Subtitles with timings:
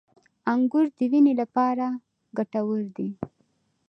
[0.51, 1.85] •انګور د وینې لپاره
[2.37, 3.09] ګټور دي.